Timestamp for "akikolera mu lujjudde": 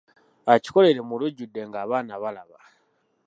0.53-1.61